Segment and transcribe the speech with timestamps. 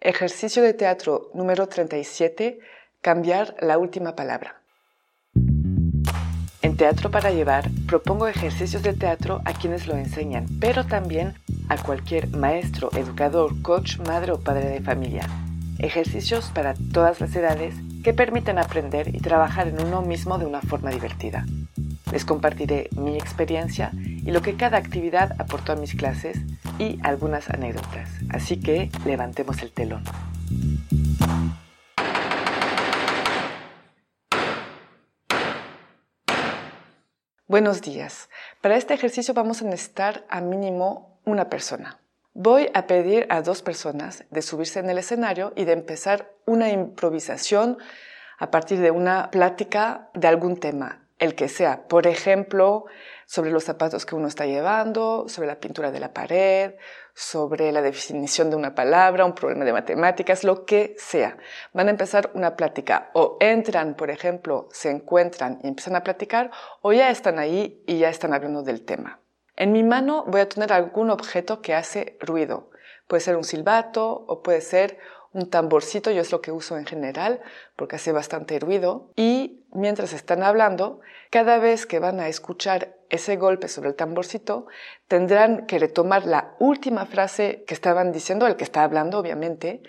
[0.00, 2.60] Ejercicio de teatro número 37,
[3.00, 4.62] cambiar la última palabra.
[6.62, 11.34] En Teatro para Llevar propongo ejercicios de teatro a quienes lo enseñan, pero también
[11.68, 15.26] a cualquier maestro, educador, coach, madre o padre de familia.
[15.80, 17.74] Ejercicios para todas las edades
[18.04, 21.44] que permiten aprender y trabajar en uno mismo de una forma divertida.
[22.12, 26.38] Les compartiré mi experiencia y lo que cada actividad aportó a mis clases
[26.78, 28.10] y algunas anécdotas.
[28.30, 30.04] Así que levantemos el telón.
[37.46, 38.28] Buenos días.
[38.60, 41.98] Para este ejercicio vamos a necesitar a mínimo una persona.
[42.34, 46.70] Voy a pedir a dos personas de subirse en el escenario y de empezar una
[46.70, 47.78] improvisación
[48.38, 51.88] a partir de una plática de algún tema, el que sea.
[51.88, 52.86] Por ejemplo,
[53.26, 56.74] sobre los zapatos que uno está llevando, sobre la pintura de la pared,
[57.14, 61.36] sobre la definición de una palabra, un problema de matemáticas, lo que sea.
[61.72, 66.50] Van a empezar una plática o entran, por ejemplo, se encuentran y empiezan a platicar
[66.80, 69.20] o ya están ahí y ya están hablando del tema.
[69.56, 72.70] En mi mano voy a tener algún objeto que hace ruido.
[73.08, 74.98] Puede ser un silbato o puede ser
[75.32, 77.40] un tamborcito, yo es lo que uso en general
[77.76, 79.10] porque hace bastante ruido.
[79.16, 84.66] Y mientras están hablando, cada vez que van a escuchar ese golpe sobre el tamborcito,
[85.08, 89.82] tendrán que retomar la última frase que estaban diciendo, el que está hablando obviamente,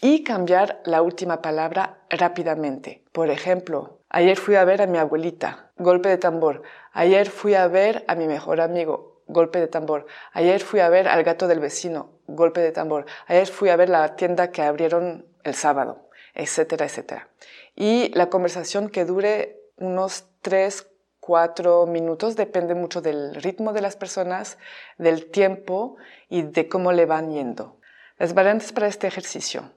[0.00, 3.02] y cambiar la última palabra rápidamente.
[3.12, 6.62] Por ejemplo, ayer fui a ver a mi abuelita, golpe de tambor.
[6.92, 10.06] Ayer fui a ver a mi mejor amigo, golpe de tambor.
[10.32, 13.06] Ayer fui a ver al gato del vecino, golpe de tambor.
[13.26, 16.03] Ayer fui a ver la tienda que abrieron el sábado,
[16.34, 17.28] etcétera, etcétera.
[17.74, 20.86] Y la conversación que dure unos tres,
[21.20, 24.58] cuatro minutos, depende mucho del ritmo de las personas,
[24.98, 25.96] del tiempo
[26.28, 27.78] y de cómo le van yendo.
[28.18, 29.72] Las variantes para este ejercicio.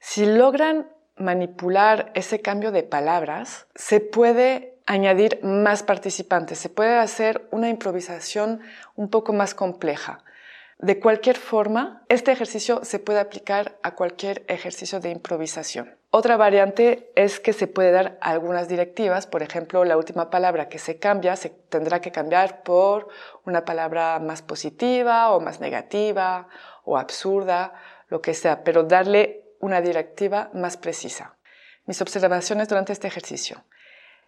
[0.00, 7.46] Si logran manipular ese cambio de palabras, se puede añadir más participantes, se puede hacer
[7.50, 8.60] una improvisación
[8.96, 10.24] un poco más compleja.
[10.78, 15.96] De cualquier forma, este ejercicio se puede aplicar a cualquier ejercicio de improvisación.
[16.10, 20.78] Otra variante es que se puede dar algunas directivas, por ejemplo, la última palabra que
[20.78, 23.08] se cambia se tendrá que cambiar por
[23.44, 26.48] una palabra más positiva o más negativa
[26.84, 27.72] o absurda,
[28.08, 31.36] lo que sea, pero darle una directiva más precisa.
[31.86, 33.64] Mis observaciones durante este ejercicio.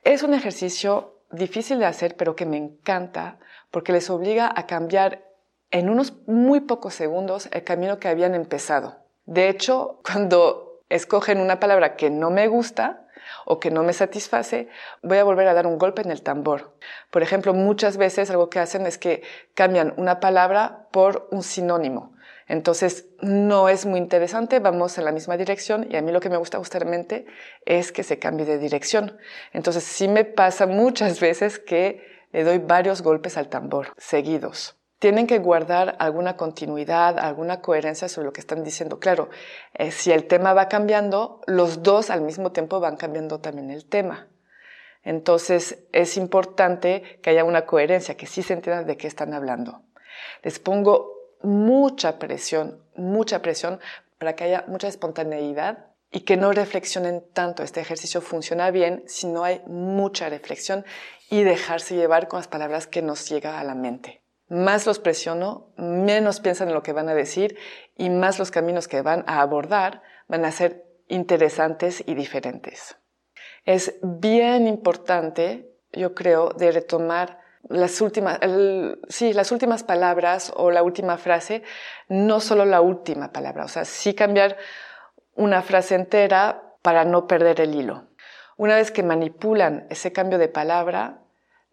[0.02, 3.38] Es un ejercicio difícil de hacer, pero que me encanta
[3.70, 5.25] porque les obliga a cambiar
[5.70, 8.98] en unos muy pocos segundos el camino que habían empezado.
[9.24, 13.02] De hecho, cuando escogen una palabra que no me gusta
[13.44, 14.68] o que no me satisface,
[15.02, 16.76] voy a volver a dar un golpe en el tambor.
[17.10, 19.22] Por ejemplo, muchas veces algo que hacen es que
[19.54, 22.14] cambian una palabra por un sinónimo.
[22.48, 26.30] Entonces, no es muy interesante, vamos en la misma dirección y a mí lo que
[26.30, 27.26] me gusta justamente
[27.64, 29.18] es que se cambie de dirección.
[29.52, 34.76] Entonces, sí me pasa muchas veces que le doy varios golpes al tambor, seguidos.
[34.98, 38.98] Tienen que guardar alguna continuidad, alguna coherencia sobre lo que están diciendo.
[38.98, 39.28] Claro,
[39.74, 43.86] eh, si el tema va cambiando, los dos al mismo tiempo van cambiando también el
[43.86, 44.28] tema.
[45.02, 49.82] Entonces, es importante que haya una coherencia, que sí se entienda de qué están hablando.
[50.42, 51.12] Les pongo
[51.42, 53.78] mucha presión, mucha presión
[54.18, 57.62] para que haya mucha espontaneidad y que no reflexionen tanto.
[57.62, 60.84] Este ejercicio funciona bien si no hay mucha reflexión
[61.28, 64.25] y dejarse llevar con las palabras que nos llega a la mente.
[64.48, 67.56] Más los presiono, menos piensan en lo que van a decir
[67.96, 72.96] y más los caminos que van a abordar van a ser interesantes y diferentes.
[73.64, 78.38] Es bien importante, yo creo, de retomar las últimas,
[79.08, 81.62] sí, las últimas palabras o la última frase,
[82.08, 84.56] no solo la última palabra, o sea, sí cambiar
[85.34, 88.06] una frase entera para no perder el hilo.
[88.56, 91.25] Una vez que manipulan ese cambio de palabra,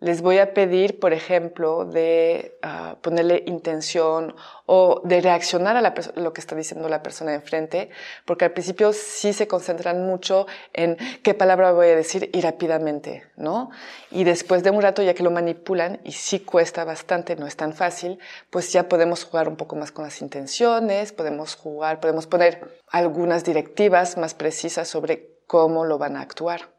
[0.04, 4.36] les voy a pedir, por ejemplo, de ah, ponerle intención
[4.66, 7.90] o de reaccionar a lo que está diciendo la persona de enfrente,
[8.26, 13.24] porque al principio sí se concentran mucho en qué palabra voy a decir y rápidamente,
[13.38, 13.72] ¿no?
[14.12, 17.56] Y después de un rato, ya que lo manipulan, y sí cuesta bastante, no es
[17.56, 22.28] tan fácil, pues ya podemos jugar un poco más con las intenciones, podemos jugar, podemos
[22.28, 26.74] poner algunas directivas más precisas sobre cómo lo van a actuar.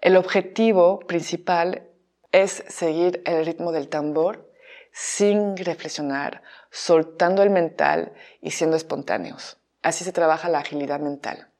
[0.00, 1.88] El objetivo principal
[2.32, 4.52] es seguir el ritmo del tambor
[4.92, 9.58] sin reflexionar, soltando el mental y siendo espontáneos.
[9.82, 11.52] Así se trabaja la agilidad mental.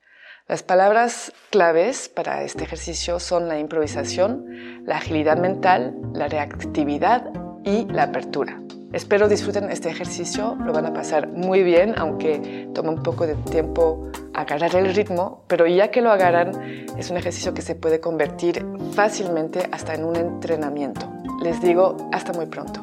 [0.48, 7.30] Las palabras claves para este ejercicio son la improvisación, la agilidad mental, la reactividad
[7.64, 8.62] y la apertura.
[8.93, 13.35] Espero disfruten este ejercicio, lo van a pasar muy bien, aunque toma un poco de
[13.35, 18.00] tiempo agarrar el ritmo, pero ya que lo agarran, es un ejercicio que se puede
[18.00, 21.06] convertir fácilmente hasta en un entrenamiento.
[21.43, 22.82] Les digo, hasta muy pronto.